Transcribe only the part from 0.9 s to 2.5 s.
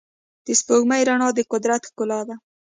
رڼا د قدرت ښکلا ده.